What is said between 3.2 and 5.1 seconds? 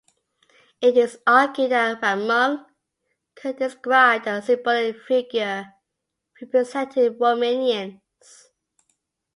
could describe a symbolic